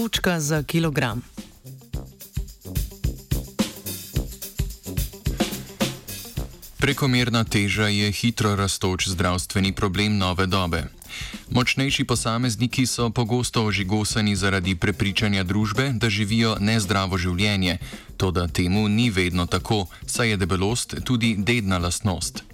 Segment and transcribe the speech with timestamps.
[0.00, 1.20] točka za kilogram.
[6.78, 10.84] Prekomerna teža je hitro rastoč zdravstveni problem nove dobe.
[11.50, 17.78] Močnejši posamezniki so pogosto ožigosani zaradi prepričanja družbe, da živijo nezdravo življenje,
[18.16, 22.49] to da temu ni vedno tako, saj je debelost tudi dedna lastnost.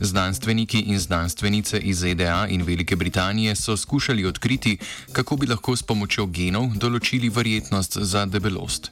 [0.00, 4.78] Znanstveniki in znanstvenice iz ZDA in Velike Britanije so skušali odkriti,
[5.12, 8.90] kako bi lahko s pomočjo genov določili verjetnost za debelost.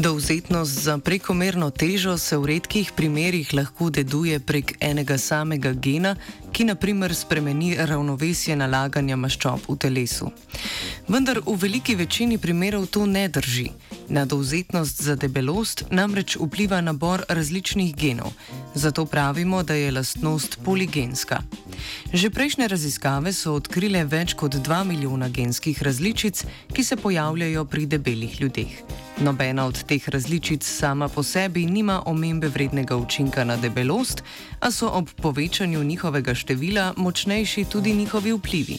[0.00, 6.14] Dovzetnost za prekomerno težo se v redkih primerjih lahko deduje prek enega samega gena,
[6.52, 10.30] ki naprimer spremeni ravnovesje nalaganja maščob v telesu.
[11.08, 13.68] Vendar v veliki večini primerov to ne drži.
[14.10, 18.32] Na dovzetnost za debelost namreč vpliva nabor različnih genov,
[18.74, 21.38] zato pravimo, da je lastnost poligenska.
[22.12, 26.42] Že prejšnje raziskave so odkrile več kot 2 milijona genskih različic,
[26.74, 28.82] ki se pojavljajo pri debelih ljudeh.
[29.20, 34.24] Nobena od teh različic sama po sebi nima omembe vrednega učinka na debelost,
[34.60, 38.78] a so ob povečanju njihovega števila močnejši tudi njihovi vplivi.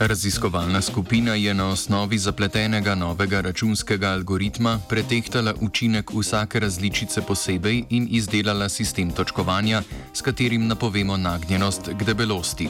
[0.00, 8.06] Raziskovalna skupina je na osnovi zapletenega novega računskega algoritma pretehtala učinek vsake različice posebej in
[8.10, 9.82] izdelala sistem točkovanja,
[10.14, 12.68] s katerim napovemo nagnjenost k debelosti.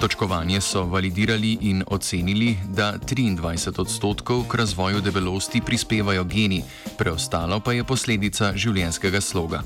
[0.00, 6.64] Točkovanje so validirali in ocenili, da 23 odstotkov k razvoju debelosti prispevajo geni,
[6.98, 9.62] preostalo pa je posledica življenjskega sloga.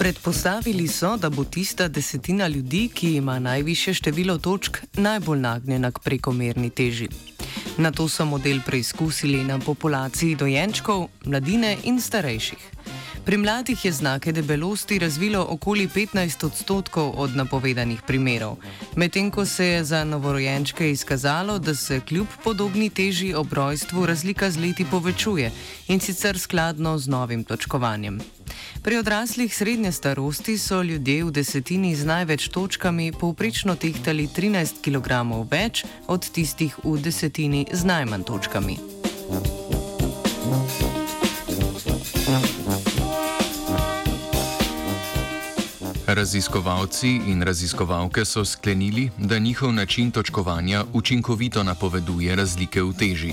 [0.00, 5.98] Predpostavili so, da bo tista desetina ljudi, ki ima najviše število točk, najbolj nagnjena k
[5.98, 7.08] prekomerni teži.
[7.76, 12.70] Na to so model preizkusili na populaciji dojenčkov, mladine in starejših.
[13.30, 18.56] Pri mladih je znake debelosti razvilo okoli 15 odstotkov od napovedanih primerov,
[18.96, 24.50] medtem ko se je za novorojenčke izkazalo, da se kljub podobni teži ob rojstvu razlika
[24.50, 25.52] z leti povečuje
[25.88, 28.18] in sicer skladno z novim točkovanjem.
[28.82, 35.46] Pri odraslih srednje starosti so ljudje v desetini z največ točkami povprečno tehtali 13 kg
[35.50, 38.78] več od tistih v desetini z najmanj točkami.
[46.20, 53.32] Raziskovalci in raziskovalke so sklenili, da njihov način točkovanja učinkovito napoveduje razlike v teži.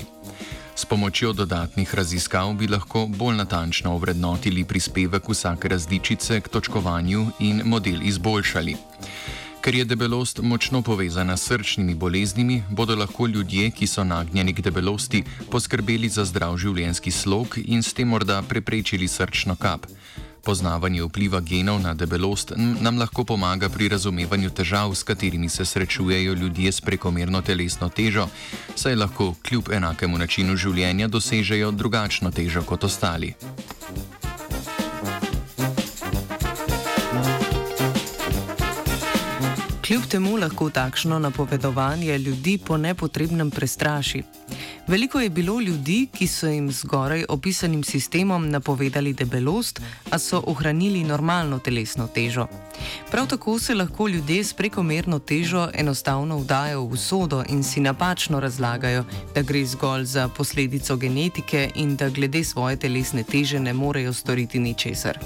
[0.76, 7.62] S pomočjo dodatnih raziskav bi lahko bolj natančno ovrednotili prispevek vsake različice k točkovanju in
[7.64, 8.76] model izboljšali.
[9.60, 14.64] Ker je debelost močno povezana s srčnimi boleznimi, bodo lahko ljudje, ki so nagnjeni k
[14.64, 19.86] debelosti, poskrbeli za zdrav življenjski slog in s tem morda preprečili srčno kap.
[20.48, 26.32] Poznavanje vpliva genov na debelost nam lahko pomaga pri razumevanju težav, s katerimi se srečujejo
[26.32, 28.24] ljudje s prekomerno telesno težo,
[28.74, 33.34] saj lahko kljub enakemu načinu življenja dosežejo drugačno težo kot ostali.
[39.84, 44.22] Kljub temu lahko takšno napovedovanje ljudi po nepotrebnem prestraši.
[44.88, 51.04] Veliko je bilo ljudi, ki so jim zgoraj opisanim sistemom napovedali debelost, a so ohranili
[51.04, 52.46] normalno telesno težo.
[53.10, 58.40] Prav tako se lahko ljudje s prekomerno težo enostavno vdajo v sodo in si napačno
[58.40, 59.04] razlagajo,
[59.34, 64.58] da gre zgolj za posledico genetike in da glede svoje telesne teže ne morejo storiti
[64.58, 65.18] ničesar.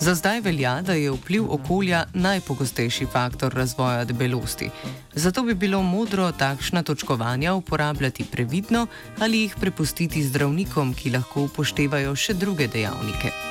[0.00, 4.70] Za zdaj velja, da je vpliv okolja najpogostejši faktor razvoja debelosti.
[5.14, 8.86] Zato bi bilo modro takšna točkovanja uporabljati previdno
[9.18, 13.47] ali jih prepustiti zdravnikom, ki lahko upoštevajo še druge dejavnike.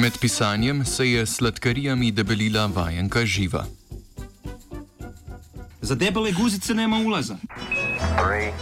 [0.00, 3.64] Med pisanjem se je sladkarijami debelila vajenka živa.
[5.82, 7.36] Za debele guzice nema ulaza.
[8.16, 8.52] Three,